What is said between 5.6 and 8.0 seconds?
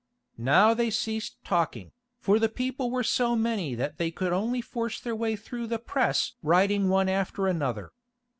the press riding one after the other.